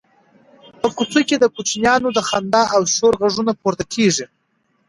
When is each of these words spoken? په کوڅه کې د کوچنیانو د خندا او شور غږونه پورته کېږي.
په 0.79 0.87
کوڅه 0.95 1.21
کې 1.27 1.35
د 1.39 1.45
کوچنیانو 1.55 2.09
د 2.13 2.19
خندا 2.29 2.63
او 2.75 2.81
شور 2.93 3.13
غږونه 3.21 3.51
پورته 3.61 3.83
کېږي. 3.93 4.25